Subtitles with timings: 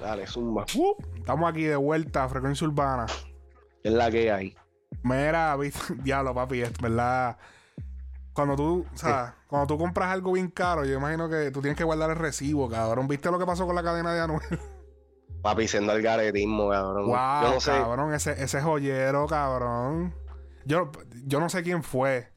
[0.00, 0.64] Dale, zumba.
[0.74, 3.06] Uh, estamos aquí de vuelta a Frecuencia Urbana.
[3.82, 4.56] Es la que hay.
[5.02, 7.36] Mira, viste, diablo, papi, es verdad.
[8.32, 11.76] Cuando tú, o sea, cuando tú compras algo bien caro, yo imagino que tú tienes
[11.76, 13.08] que guardar el recibo, cabrón.
[13.08, 14.40] ¿Viste lo que pasó con la cadena de Anuel?
[15.42, 17.06] Papi, siendo el garetismo, cabrón.
[17.06, 17.72] wow, yo no sé.
[17.72, 20.14] cabrón, ese, ese joyero, cabrón.
[20.64, 20.90] Yo,
[21.26, 22.28] yo no sé quién fue.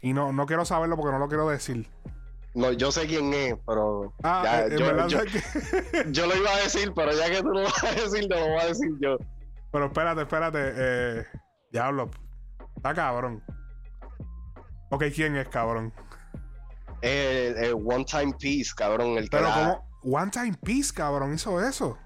[0.00, 1.88] Y no, no quiero saberlo porque no lo quiero decir.
[2.54, 4.12] No, yo sé quién es, pero.
[4.22, 4.76] Ah, ya, eh,
[5.08, 8.36] yo, que- lo iba a decir, pero ya que tú lo vas a decir, no
[8.36, 9.16] lo voy a decir yo.
[9.70, 10.58] Pero espérate, espérate.
[10.76, 11.24] Eh,
[11.70, 12.10] diablo.
[12.76, 13.42] Está cabrón.
[14.90, 15.92] Ok, ¿quién es, cabrón?
[17.02, 19.18] El, el One Time Piece, cabrón.
[19.18, 19.54] El que Pero la-
[20.02, 21.98] como One Time Peace, cabrón, hizo eso.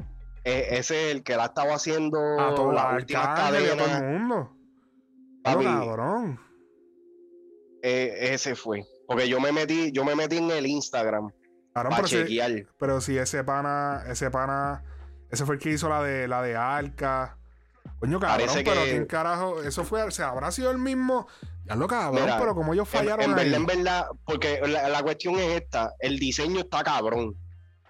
[0.44, 3.68] eh, ese es el que la estaba haciendo A todo las a últimas Arcángel y
[3.70, 4.56] a todo el mundo.
[5.44, 6.40] Papi, Pero, cabrón.
[7.82, 8.84] eh, ese fue.
[9.06, 11.30] Porque yo me metí, yo me metí en el Instagram
[11.74, 14.82] Cabrón, para pero, si, pero si ese pana, ese pana,
[15.30, 17.38] ese fue el que hizo la de la de Arca.
[17.98, 21.26] Coño, cabrón, Parece pero que- quién carajo, eso fue, o sea, habrá sido el mismo.
[21.64, 25.02] Ya lo cabrón, Mira, pero como ellos fallaron en verdad, en verdad, porque la, la
[25.02, 27.36] cuestión es esta, el diseño está cabrón.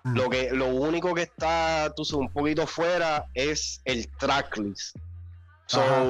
[0.05, 0.17] Mm.
[0.17, 4.97] Lo que, lo único que está, tú sabes, un poquito fuera es el tracklist.
[5.67, 6.05] So, Ajá.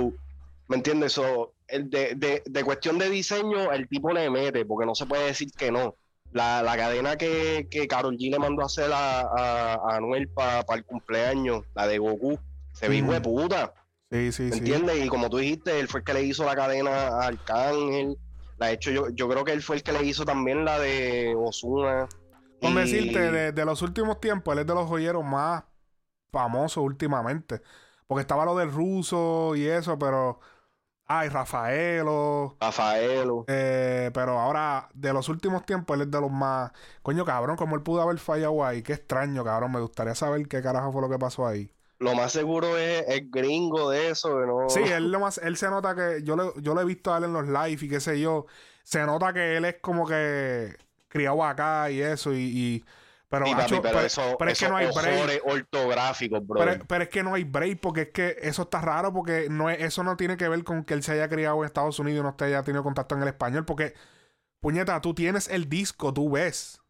[0.69, 1.13] ¿me entiendes?
[1.13, 5.27] So, de, de, de cuestión de diseño, el tipo le mete, porque no se puede
[5.27, 5.97] decir que no.
[6.33, 10.29] La, la cadena que, que Carol G le mandó a hacer a, a, a Anuel
[10.29, 12.39] para el cumpleaños, la de Goku,
[12.73, 13.05] se ve Mm.
[13.05, 13.75] hijo de puta.
[14.11, 14.59] Sí, sí, ¿Me sí.
[14.59, 15.05] entiendes?
[15.05, 18.17] Y como tú dijiste, él fue el que le hizo la cadena a Arcángel.
[18.59, 20.79] La he hecho yo, yo creo que él fue el que le hizo también la
[20.79, 22.07] de Osuna.
[22.61, 25.64] Con decirte, de, de los últimos tiempos, él es de los joyeros más
[26.31, 27.61] famosos últimamente.
[28.07, 30.41] Porque estaba lo del ruso y eso, pero.
[31.15, 32.57] Ay, Rafaelo.
[32.61, 33.45] Rafaelo.
[33.49, 36.71] eh, pero ahora, de los últimos tiempos, él es de los más.
[37.03, 38.83] Coño, cabrón, como él pudo haber fallado ahí.
[38.83, 39.73] Qué extraño, cabrón.
[39.73, 41.71] Me gustaría saber qué carajo fue lo que pasó ahí.
[41.99, 44.69] Lo más seguro es el gringo de eso, no.
[44.69, 46.23] Sí, él lo más, él se nota que.
[46.25, 48.47] Yo, le- yo lo he visto a él en los live y qué sé yo.
[48.83, 50.75] Se nota que él es como que
[51.09, 52.33] criado acá y eso.
[52.33, 52.39] Y.
[52.39, 52.85] y-
[53.33, 55.43] pero, Sí, papi, hacho, pero, pero- eso, pero es que no hay break.
[55.45, 56.61] ortográficos, bro.
[56.61, 59.70] Pero, pero es que no hay break porque es que eso está raro porque no
[59.70, 62.21] es- eso no tiene que ver con que él se haya criado en Estados Unidos
[62.21, 63.95] y no esté haya tenido contacto en el español porque,
[64.61, 66.81] puñeta, tú tienes el disco, tú ves.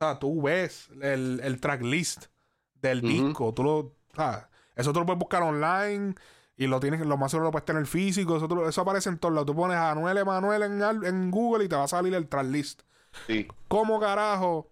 [0.00, 2.26] O sea, tú ves el, el tracklist
[2.74, 3.54] del disco.
[3.54, 6.14] Tú lo, o sea, eso tú lo puedes buscar online
[6.56, 8.36] y lo tienes, lo más seguro lo puedes tener físico.
[8.36, 9.46] Eso, tú eso aparece en todos lados.
[9.46, 12.82] Tú pones a Anuel Emanuel en, en Google y te va a salir el tracklist.
[13.26, 13.46] Sí.
[13.68, 14.68] ¿Cómo carajo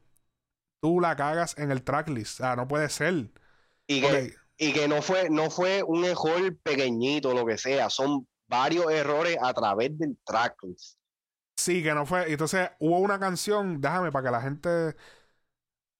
[0.84, 2.40] tú la cagas en el tracklist?
[2.40, 3.30] O sea, no puede ser.
[3.86, 7.88] Y que, y que no fue, no fue un error pequeñito, lo que sea.
[7.88, 10.98] Son varios errores a través del tracklist.
[11.56, 12.30] Sí, que no fue.
[12.30, 14.94] Entonces hubo una canción, déjame para que la gente.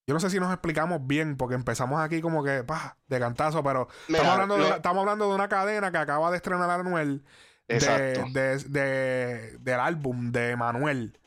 [0.07, 3.63] Yo no sé si nos explicamos bien, porque empezamos aquí como que, pa, de cantazo,
[3.65, 6.69] pero Mira, estamos, hablando de, lo- estamos hablando de una cadena que acaba de estrenar
[6.69, 7.25] Anuel
[7.67, 8.27] de, Exacto.
[8.35, 11.19] de- de- del álbum de Manuel.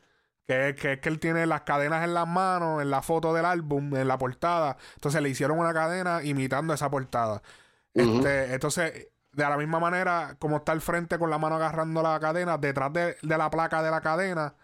[0.48, 3.46] Que, que es que él tiene las cadenas en las manos, en la foto del
[3.46, 4.78] álbum, en la portada.
[4.96, 7.42] Entonces le hicieron una cadena imitando esa portada.
[7.94, 12.20] Este, entonces, de la misma manera, como está al frente con la mano agarrando la
[12.20, 14.56] cadena, detrás de, de la placa de la cadena,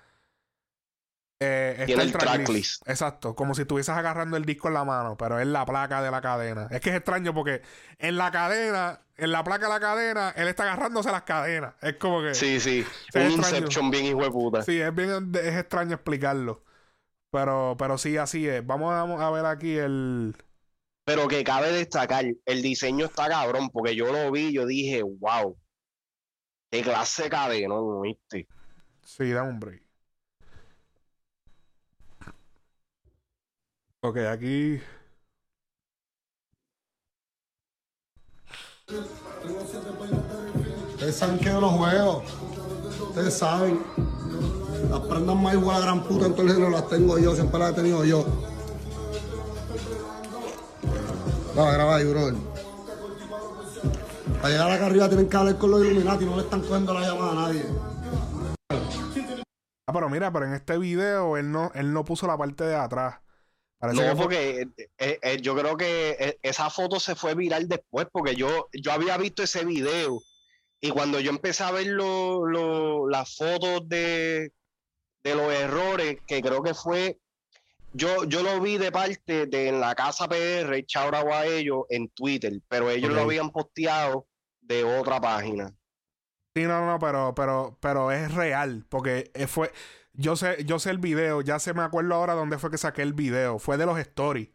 [1.43, 2.87] eh, está Tiene el tracklist.
[2.87, 6.11] Exacto, como si estuvieses agarrando el disco en la mano, pero es la placa de
[6.11, 6.67] la cadena.
[6.71, 7.61] Es que es extraño porque
[7.99, 11.75] en la cadena, en la placa de la cadena, él está agarrándose las cadenas.
[11.81, 12.33] Es como que.
[12.33, 12.85] Sí, sí.
[13.13, 13.57] Un es extraño.
[13.57, 14.61] Inception bien hijo de puta.
[14.61, 16.63] Sí, es bien es extraño explicarlo.
[17.31, 18.65] Pero, pero sí, así es.
[18.65, 20.35] Vamos a, a ver aquí el.
[21.05, 25.57] Pero que cabe destacar, el diseño está cabrón, porque yo lo vi, yo dije, wow,
[26.71, 28.47] qué clase de cadena, ¿viste?
[29.01, 29.82] Sí, da un break.
[34.05, 34.81] Ok, aquí.
[40.89, 42.23] Ustedes saben que yo los juego.
[43.07, 43.79] Ustedes saben.
[44.89, 47.33] Las prendas más igual a la gran puta en todo el género las tengo yo,
[47.33, 48.25] siempre las he tenido yo.
[51.55, 52.35] No, graba ahí, brother.
[54.41, 57.07] Para llegar acá arriba tienen que hablar con los Illuminati, no le están cogiendo la
[57.07, 57.65] llamada a nadie.
[59.87, 62.75] Ah, pero mira, pero en este video él no, él no puso la parte de
[62.75, 63.22] atrás.
[63.83, 64.61] Parece No, porque
[64.97, 68.93] eh, eh, yo creo que eh, esa foto se fue viral después, porque yo, yo
[68.93, 70.21] había visto ese video
[70.79, 74.53] y cuando yo empecé a ver lo- lo- las fotos de,
[75.21, 77.19] de los errores, que creo que fue,
[77.91, 82.07] yo, yo lo vi de parte de en la casa PR, chaurao a ellos en
[82.07, 84.27] Twitter, pero ellos lo habían posteado
[84.61, 85.75] de otra página.
[86.55, 89.73] Sí, no, no, pero, pero, pero es real, porque fue,
[90.13, 93.01] yo sé, yo sé el video, ya se me acuerdo ahora dónde fue que saqué
[93.01, 94.49] el video, fue de los stories.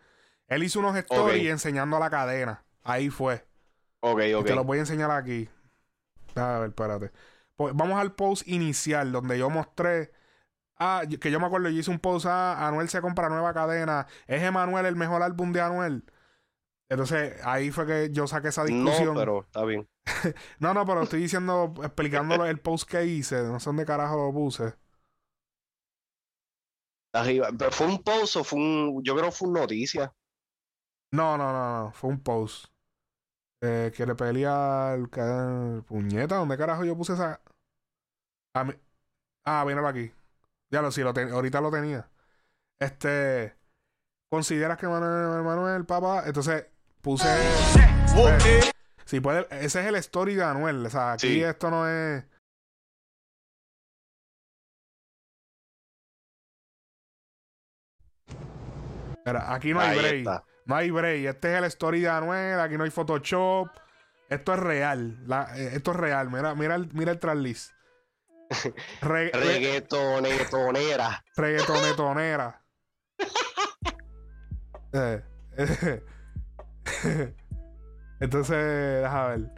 [0.46, 2.64] Él hizo unos stories enseñando la cadena.
[2.82, 3.46] Ahí fue.
[4.00, 4.46] Ok, ok.
[4.46, 5.48] te los voy a enseñar aquí.
[6.36, 7.10] A ver, espérate.
[7.56, 10.12] Pues vamos al post inicial donde yo mostré.
[10.78, 12.26] Ah, que yo me acuerdo, yo hice un post.
[12.26, 14.06] Ah, Anuel se compra nueva cadena.
[14.26, 16.04] ¿Es Emanuel el mejor álbum de Anuel?
[16.88, 19.14] Entonces ahí fue que yo saqué esa discusión.
[19.14, 19.88] No, pero está bien.
[20.60, 23.42] no, no, pero estoy diciendo, explicándolo el post que hice.
[23.42, 24.74] No sé dónde carajo lo puse.
[27.12, 27.48] Arriba.
[27.56, 29.02] ¿Pero fue un post o fue un.?
[29.02, 30.12] Yo creo que fue una noticia.
[31.12, 31.92] No, no, no, no.
[31.92, 32.66] Fue un post.
[33.60, 35.08] Eh, que le pelea al
[35.84, 36.36] puñeta.
[36.36, 37.40] ¿Dónde carajo yo puse esa?
[38.54, 38.72] A mí...
[39.44, 40.12] Ah, míralo aquí.
[40.70, 42.08] Ya lo sí, lo ahorita lo tenía.
[42.78, 43.56] Este.
[44.30, 46.24] ¿Consideras que Manuel, Manuel, papá?
[46.26, 46.66] Entonces
[47.00, 47.26] puse.
[49.06, 49.46] sí, puede.
[49.64, 50.84] Ese es el story de Manuel.
[50.84, 52.24] O sea, aquí esto no es.
[59.28, 60.26] Mira, aquí no hay break.
[60.64, 61.26] No hay break.
[61.26, 62.60] Este es el story de Anuel.
[62.60, 63.68] Aquí no hay Photoshop.
[64.28, 65.18] Esto es real.
[65.56, 66.30] Eh, esto es real.
[66.30, 67.20] Mira, mira el, mira el.
[69.02, 71.24] Re reggaetonetonera.
[71.36, 72.62] Reggaetonetonera.
[74.94, 75.22] eh,
[78.20, 79.50] Entonces, déjame ver.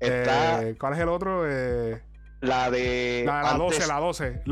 [0.00, 1.50] Eh, ¿Cuál es el otro?
[1.50, 2.02] Eh,
[2.40, 3.24] la de.
[3.26, 4.42] La, la 12, la 12.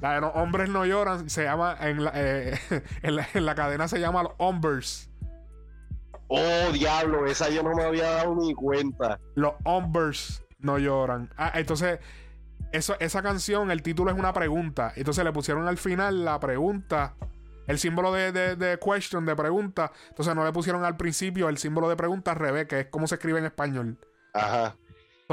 [0.00, 1.76] la de los hombres no lloran se llama.
[1.80, 2.58] En la, eh,
[3.02, 5.10] en la, cadena se llama Los Hombres.
[6.28, 9.20] Oh, diablo, esa yo no me había dado ni cuenta.
[9.34, 11.30] Los Hombres no lloran.
[11.36, 12.00] Ah, entonces,
[12.72, 14.92] eso, esa canción, el título es una pregunta.
[14.96, 17.14] Entonces le pusieron al final la pregunta.
[17.66, 19.92] El símbolo de, de, question, de pregunta.
[20.08, 23.06] Entonces no le pusieron al principio el símbolo de pregunta al revés, que es como
[23.06, 23.98] se escribe en español.
[24.32, 24.76] Ajá.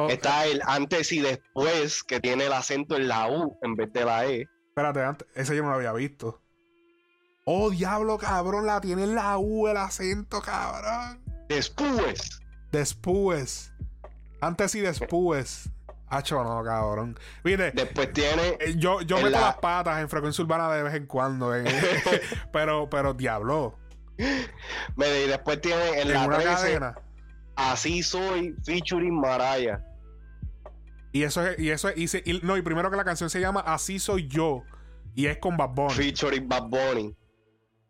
[0.09, 4.05] Está el antes y después, que tiene el acento en la U en vez de
[4.05, 4.47] la E.
[4.69, 6.41] Espérate, antes, ese yo no lo había visto.
[7.45, 11.21] Oh, diablo, cabrón, la tiene en la U el acento, cabrón.
[11.47, 12.39] Después.
[12.71, 13.71] Después.
[14.41, 15.69] Antes y después.
[16.07, 17.19] Hacho, no, cabrón.
[17.43, 17.71] Mire.
[17.71, 18.57] Después tiene.
[18.59, 21.55] Eh, yo yo meto las patas en frecuencia urbana de vez en cuando.
[21.55, 21.63] Eh.
[22.51, 23.77] pero, pero, diablo.
[24.95, 26.95] Me y después tiene en, la una cadena.
[27.55, 29.83] Así soy, featuring Maraya.
[31.11, 33.59] Y eso es, y eso es, y, no, y primero que la canción se llama
[33.61, 34.63] Así soy yo.
[35.15, 35.93] Y es con Bad Bunny.
[35.93, 37.15] Featuring Bad Bunny.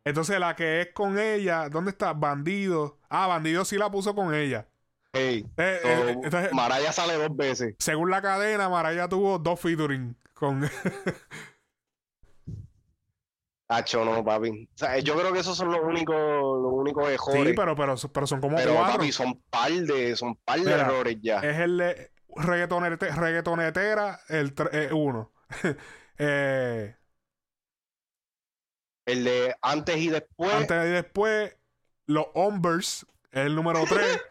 [0.03, 2.11] Entonces la que es con ella, ¿dónde está?
[2.11, 2.97] Bandido.
[3.09, 4.67] Ah, Bandido sí la puso con ella.
[5.13, 7.75] Hey, eh, eh, Maraya sale dos veces.
[7.79, 10.69] Según la cadena, Maraya tuvo dos featuring con.
[13.69, 14.49] Hacho, no, papi.
[14.49, 17.47] O sea, yo creo que esos son los únicos, los únicos errores.
[17.49, 18.93] Sí, pero, pero, pero son como pero, cuatro.
[18.93, 21.39] papi, son par de, son par de errores ya.
[21.39, 25.31] Es el de reggaetonetera, el eh, uno.
[26.17, 26.95] eh,
[29.05, 30.53] el de antes y después.
[30.53, 31.57] Antes y después,
[32.05, 34.21] los hombres, el número 3.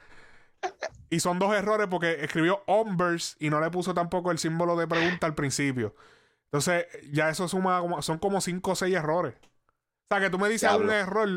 [1.11, 4.87] y son dos errores porque escribió hombres y no le puso tampoco el símbolo de
[4.87, 5.95] pregunta al principio.
[6.53, 9.35] Entonces, ya eso suma como, son como 5 o 6 errores.
[9.35, 11.29] O sea, que tú me dices un error,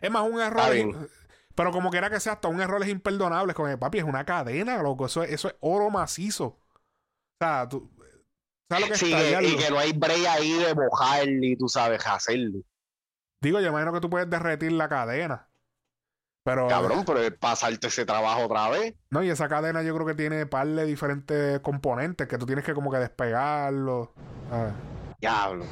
[0.00, 1.08] es más un error.
[1.54, 3.54] Pero como quiera que sea, hasta un error es imperdonable.
[3.54, 5.06] Como papi, es una cadena, loco.
[5.06, 6.46] Eso, eso es oro macizo.
[6.46, 6.58] O
[7.40, 7.88] sea, tú.
[8.68, 12.04] ¿Sabes lo que sí, y que no hay break ahí de mojar y tú sabes
[12.04, 12.60] hacerlo.
[13.40, 15.48] Digo, yo imagino que tú puedes derretir la cadena.
[16.44, 18.94] Pero, Cabrón, pero pasarte ese trabajo otra vez.
[19.08, 22.64] No, y esa cadena yo creo que tiene par de diferentes componentes que tú tienes
[22.64, 24.12] que como que despegarlo.
[25.18, 25.64] Diablo.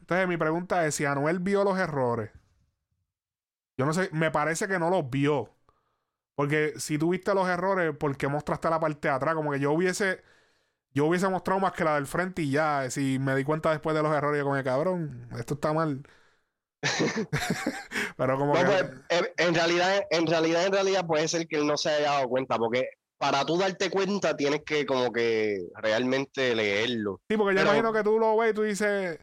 [0.00, 2.32] Entonces mi pregunta es si Anuel vio los errores.
[3.78, 5.54] Yo no sé, me parece que no los vio.
[6.34, 9.36] Porque si tú viste los errores, ¿por qué mostraste la parte de atrás?
[9.36, 10.22] Como que yo hubiese
[10.94, 13.96] yo hubiese mostrado más que la del frente y ya, si me di cuenta después
[13.96, 16.02] de los errores, con el cabrón, esto está mal.
[18.16, 18.64] Pero como que...
[18.64, 18.84] Pues,
[19.36, 22.56] en realidad, en realidad, en realidad puede ser que él no se haya dado cuenta,
[22.56, 27.20] porque para tú darte cuenta tienes que como que realmente leerlo.
[27.28, 29.18] Sí, porque yo imagino que tú lo ves y tú dices...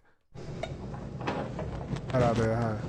[2.08, 2.80] Espérate, déjame.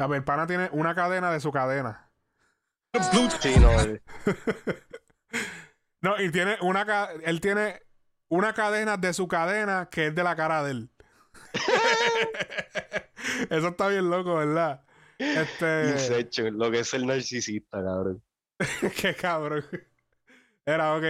[0.00, 2.10] A ver, pana tiene una cadena de su cadena.
[3.40, 3.70] Sí, no.
[3.80, 4.02] Eh.
[6.00, 7.82] no, y tiene una él tiene
[8.28, 10.90] una cadena de su cadena que es de la cara de él.
[13.50, 14.82] Eso está bien loco, ¿verdad?
[15.18, 16.50] Este.
[16.50, 18.22] lo que es el narcisista, cabrón.
[18.96, 19.64] Qué cabrón.
[20.64, 21.04] Era, ok.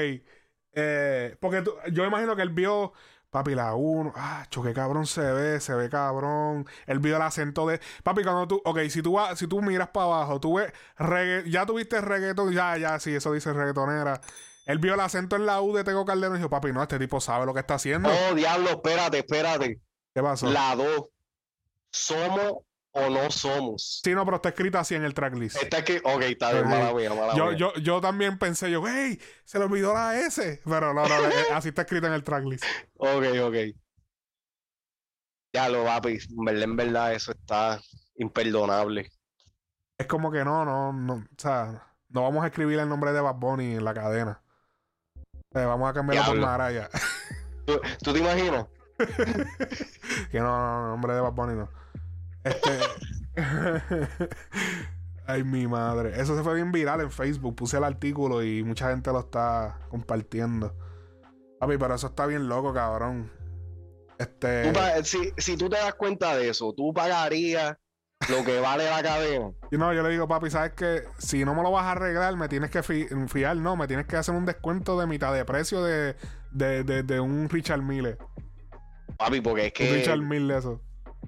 [0.73, 2.93] Eh, porque yo imagino que él vio
[3.31, 4.13] Papi, la 1.
[4.17, 6.67] Ah, qué cabrón se ve, se ve cabrón.
[6.87, 7.81] Él vio el acento de.
[8.03, 8.63] Papi, cuando tú.
[8.65, 10.73] Ok, si tú, vas, si tú miras para abajo, tú ves.
[10.99, 11.49] Regga...
[11.49, 12.53] Ya tuviste reggaeton.
[12.53, 14.21] Ya, ya, sí, eso dice reggaetonera.
[14.67, 16.99] Él vio el acento en la U de Tego Calderón y dijo, papi, no, este
[16.99, 18.09] tipo sabe lo que está haciendo.
[18.09, 19.81] Oh, diablo, espérate, espérate.
[20.15, 20.51] ¿Qué pasó?
[20.51, 21.05] La 2.
[21.93, 22.59] ¿Somos
[22.93, 24.01] o no somos?
[24.03, 25.63] Sí, no, pero está escrita así en el tracklist.
[25.63, 25.99] Está aquí.
[26.03, 27.57] Ok, está bien, mala mía, mala yo, mía.
[27.57, 30.61] Yo, yo también pensé, yo, hey, se le olvidó la S.
[30.65, 32.65] Pero no, no, eh, así está escrita en el tracklist.
[33.03, 33.55] Ok, ok.
[35.53, 36.19] Ya lo, papi.
[36.31, 37.81] En verdad, en verdad, eso está
[38.17, 39.11] imperdonable.
[39.99, 41.15] Es como que no, no, no.
[41.15, 44.43] O sea, no vamos a escribir el nombre de Bad Bunny en la cadena.
[45.55, 46.41] Eh, vamos a cambiarlo por.
[46.41, 46.89] Maraya.
[47.67, 48.67] ¿Tú, tú te imaginas?
[50.31, 51.80] que no, no, no, nombre de Bad Bunny no.
[52.45, 52.79] Este.
[55.27, 56.21] Ay, mi madre.
[56.21, 57.55] Eso se fue bien viral en Facebook.
[57.55, 60.75] Puse el artículo y mucha gente lo está compartiendo.
[61.61, 63.31] Papi, pero eso está bien loco, cabrón.
[64.19, 64.73] Este.
[64.73, 67.77] Tú si, si tú te das cuenta de eso, tú pagarías
[68.29, 69.53] lo que vale la cadena.
[69.71, 71.05] Y no, yo le digo, papi, ¿sabes qué?
[71.19, 74.07] Si no me lo vas a arreglar, me tienes que fi- fiar, no, me tienes
[74.07, 76.17] que hacer un descuento de mitad de precio de,
[76.51, 78.19] de, de, de un Richard Mille.
[79.17, 80.83] Papi, porque es Un Richard que Mille eso.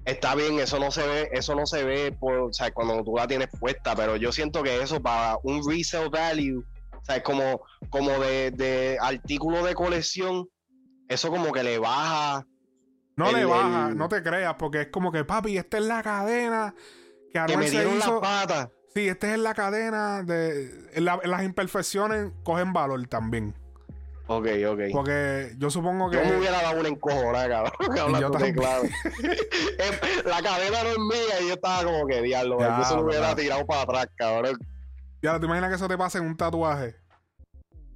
[0.05, 3.15] Está bien, eso no se ve, eso no se ve por, o sea, cuando tú
[3.15, 6.59] la tienes puesta, pero yo siento que eso para un resale value,
[6.91, 10.47] o sea, es como, como de, de artículo de colección,
[11.07, 12.45] eso como que le baja.
[13.15, 15.85] No el- le baja, el- no te creas, porque es como que, papi, esta es
[15.85, 16.73] la cadena
[17.31, 18.69] que Que me se dieron las patas.
[18.95, 20.89] Sí, esta es la cadena de.
[20.97, 23.55] la- las imperfecciones cogen valor también.
[24.27, 24.79] Ok, ok.
[24.91, 26.17] Porque yo supongo que.
[26.17, 28.13] Yo me hubiera dado una encojonada, cabrón.
[28.13, 28.55] de también.
[28.55, 28.83] claro.
[30.25, 33.01] La cadena no es mía y yo estaba como que diablo, Ya, yo se lo
[33.03, 34.57] hubiera tirado para atrás, cabrón.
[35.21, 36.95] Ya, ¿te imaginas que eso te pase en un tatuaje?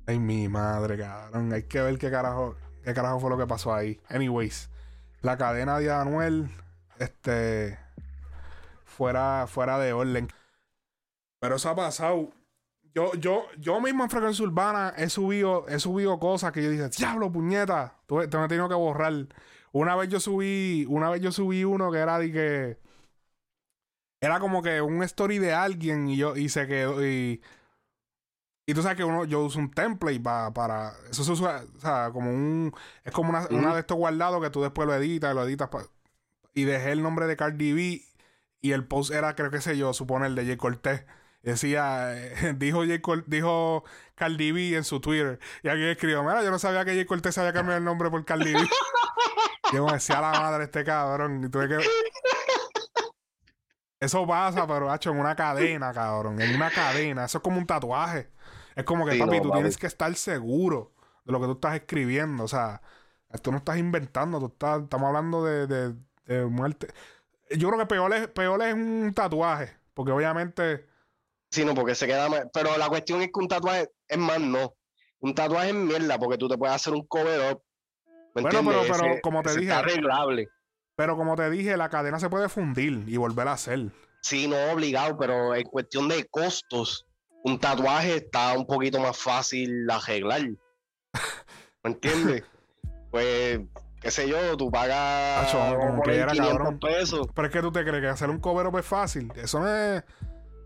[0.05, 1.53] Ay, mi madre, cabrón.
[1.53, 3.99] Hay que ver qué carajo, qué carajo fue lo que pasó ahí.
[4.09, 4.69] Anyways,
[5.21, 6.49] la cadena de Anuel,
[6.99, 7.79] este,
[8.85, 10.27] fuera, fuera de orden.
[11.39, 12.29] Pero eso ha pasado.
[12.97, 16.89] Yo, yo, yo mismo en Frecuencia Urbana he subido, he subido cosas que yo dije,
[16.89, 19.13] diablo, puñeta, tú te me he tenido que borrar.
[19.71, 22.77] Una vez yo subí, una vez yo subí uno que era de que
[24.19, 27.39] era como que un story de alguien y yo y se quedó y
[28.65, 31.79] y tú sabes que uno yo uso un template pa- para eso se usa o
[31.79, 32.73] sea como un
[33.03, 35.69] es como una, una de estos guardados que tú después lo editas y lo editas
[35.69, 35.85] pa-
[36.55, 38.01] y dejé el nombre de Cardi B
[38.61, 41.05] y el post era creo que sé yo supone el de Jay Cortés
[41.41, 43.83] decía eh, dijo Cor- dijo
[44.15, 47.41] Cardi B en su Twitter y alguien escribió mira yo no sabía que Cortés se
[47.41, 48.59] había cambiado el nombre por Cardi B
[49.73, 51.77] yo me decía la madre este cabrón y tuve que
[53.99, 56.39] eso pasa, pero hecho en una cadena, cabrón.
[56.39, 57.25] En una cadena.
[57.25, 58.29] Eso es como un tatuaje.
[58.75, 59.57] Es como que, Sí, papi, no, tú papi.
[59.59, 60.93] tienes que estar seguro
[61.25, 62.43] de lo que tú estás escribiendo.
[62.43, 62.81] O sea,
[63.41, 64.39] tú no estás inventando.
[64.39, 66.93] Tú estás, estamos hablando de, de, de muerte.
[67.57, 69.75] Yo creo que peor es, peor es un tatuaje.
[69.95, 70.86] Porque obviamente.
[71.49, 72.49] Sí, no, porque se queda mal.
[72.53, 74.73] Pero la cuestión es que un tatuaje es más, no.
[75.19, 77.61] Un tatuaje es mierda, porque tú te puedes hacer un cover up.
[78.35, 78.97] ¿me Bueno, pero- entiendes?
[78.97, 80.47] pero Ese- como te dije- Está arreglable.
[80.95, 83.91] Pero como te dije, la cadena se puede fundir y volver a hacer.
[84.21, 87.05] Sí, no obligado, pero en cuestión de costos,
[87.43, 90.41] un tatuaje está un poquito más fácil de arreglar.
[91.83, 92.43] ¿Me entiendes?
[93.11, 93.59] pues,
[94.01, 96.79] qué sé yo, tú pagas Acho, como vamos a poner quiera, 500 cabrón.
[96.79, 97.27] pesos.
[97.33, 99.31] Pero es que tú te crees que hacer un cover up es fácil.
[99.35, 100.03] Eso no es.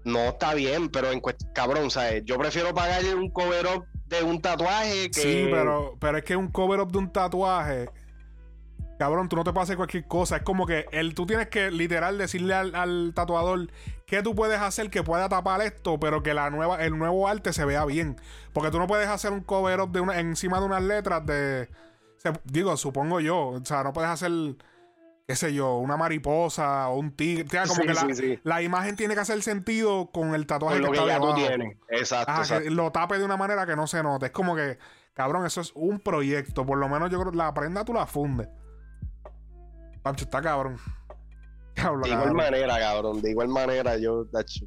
[0.04, 1.22] No está bien, pero en
[1.54, 2.24] cabrón, ¿sabes?
[2.26, 5.22] Yo prefiero pagar un cover up de un tatuaje que.
[5.22, 7.90] Sí, pero, pero es que un cover up de un tatuaje.
[8.98, 10.38] Cabrón, tú no te pases cualquier cosa.
[10.38, 13.68] Es como que el, tú tienes que literal decirle al, al tatuador
[14.06, 17.52] qué tú puedes hacer que pueda tapar esto, pero que la nueva, el nuevo arte
[17.52, 18.18] se vea bien.
[18.54, 21.68] Porque tú no puedes hacer un cover up de una, encima de unas letras de.
[22.18, 23.48] se- digo, supongo yo.
[23.48, 24.32] O sea, no puedes hacer,
[25.32, 27.46] qué sé yo, una mariposa o un tigre.
[27.46, 30.46] O sea, como Sí, que la, sí, la imagen tiene que hacer sentido con el
[30.46, 31.78] tatuaje Con lo que que está ya tú tienes.
[31.90, 32.64] Exacto, Ajá, exacto.
[32.66, 34.26] que lo tape de una manera que no se note.
[34.26, 34.78] Es como que,
[35.14, 36.66] cabrón, eso es un proyecto.
[36.66, 38.50] Por lo menos yo creo que la prenda tú la fundes.
[40.04, 40.78] Pancho, está cabrón.
[41.76, 42.36] De igual cabrón.
[42.36, 44.66] manera, cabrón, de igual manera, yo, tacho.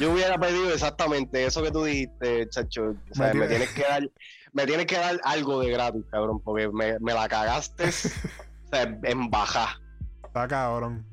[0.00, 2.94] Yo hubiera pedido exactamente eso que tú dijiste, chacho.
[3.10, 4.10] O sea, Me me, tiene- tienes que dar,
[4.52, 7.84] me tienes que dar algo de gratis, cabrón, porque me, me la cagaste
[8.70, 9.80] o sea, en baja.
[10.24, 11.04] Está cabrón.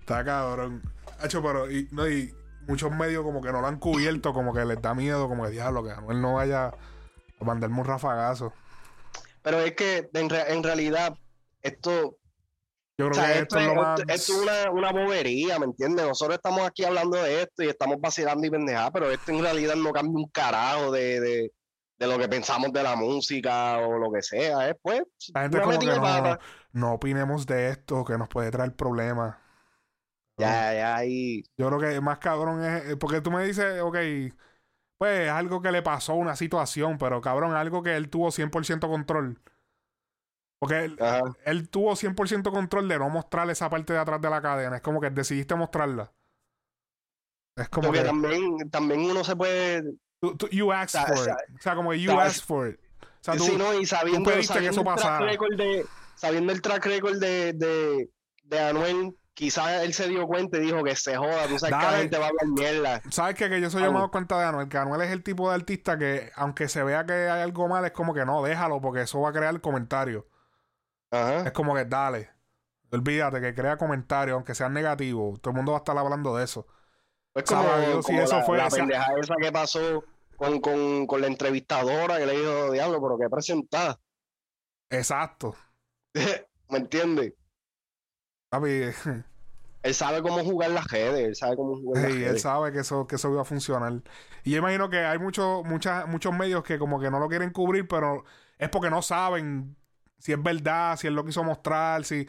[0.00, 0.82] Está cabrón.
[1.20, 2.34] Hacho, pero y, no, y
[2.66, 5.50] muchos medios como que no lo han cubierto, como que les da miedo, como que
[5.50, 8.52] diablo, que Anuel no vaya a mandarme un rafagazo.
[9.42, 11.14] Pero es que en, re- en realidad
[11.62, 12.16] esto,
[12.98, 14.00] Yo o creo sea, que esto, esto es lo más.
[14.00, 16.06] esto- esto es una, una bobería, ¿me entiendes?
[16.06, 19.74] Nosotros estamos aquí hablando de esto y estamos vacilando y pendejada, pero esto en realidad
[19.76, 21.52] no cambia un carajo de, de,
[22.02, 24.68] de lo que pensamos de la música o lo que sea.
[24.68, 25.02] Es pues.
[25.34, 26.38] La gente como que no,
[26.72, 29.36] no opinemos de esto, que nos puede traer problemas.
[30.38, 31.42] Ya, ya, ahí.
[31.56, 32.90] Yo creo que más cabrón es.
[32.90, 33.96] eh, Porque tú me dices, ok,
[34.98, 38.88] pues es algo que le pasó, una situación, pero cabrón, algo que él tuvo 100%
[38.88, 39.40] control.
[40.58, 40.98] Porque él,
[41.44, 44.76] él tuvo 100% control de no mostrar esa parte de atrás de la cadena.
[44.76, 46.12] Es como que decidiste mostrarla.
[47.56, 48.04] Es como Porque que.
[48.04, 49.82] también, también uno se puede.
[50.22, 51.34] Tú- tú- you asked for it.
[51.58, 52.80] O sea, como que you sa- asked for it.
[53.02, 53.74] O sea, tú, sí, ¿no?
[53.74, 55.26] Y sabiendo, pediste que sabiendo eso el track pasara.
[55.30, 55.86] record de,
[56.16, 58.10] sabiendo el track record de, de,
[58.44, 61.70] de Anuel, quizás él se dio cuenta y dijo que se joda, tú sabes que
[61.70, 61.98] la Dale.
[61.98, 63.02] gente va a hablar mierda.
[63.10, 63.48] ¿Sabes qué?
[63.48, 64.68] Que yo soy doy cuenta de Anuel.
[64.68, 67.84] Que Anuel es el tipo de artista que, aunque se vea que hay algo mal,
[67.84, 70.24] es como que no, déjalo, porque eso va a crear comentarios.
[71.10, 71.42] Ajá.
[71.46, 72.30] Es como que dale.
[72.90, 75.40] Olvídate que crea comentarios, aunque sean negativos.
[75.40, 76.66] Todo el mundo va a estar hablando de eso.
[77.34, 77.62] Es como,
[78.02, 80.04] si como eso la, fue- la pendeja esa que pasó
[80.42, 84.00] con, con, con la entrevistadora que le dijo, diablo, pero qué presentada.
[84.90, 85.54] Exacto.
[86.68, 87.34] ¿Me entiendes?
[88.50, 88.68] Papi,
[89.84, 92.80] Él sabe cómo jugar las redes, él sabe cómo jugar las sí, él sabe que
[92.80, 94.00] eso, que eso iba a funcionar.
[94.44, 97.50] Y yo imagino que hay muchos muchas, muchos medios que como que no lo quieren
[97.50, 98.24] cubrir, pero
[98.58, 99.76] es porque no saben
[100.18, 102.28] si es verdad, si él lo quiso mostrar, si...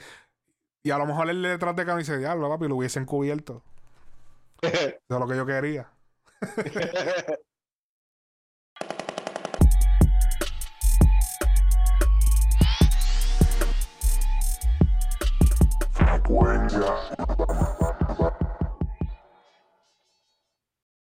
[0.83, 3.63] Y a lo mejor él detrás de cámara dice, diablo, papi, lo hubiesen cubierto.
[4.61, 5.91] Eso es lo que yo quería.
[16.23, 17.72] Poesia.